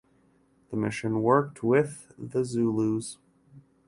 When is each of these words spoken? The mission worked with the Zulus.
The 0.71 0.77
mission 0.77 1.21
worked 1.21 1.61
with 1.61 2.11
the 2.17 2.43
Zulus. 2.43 3.19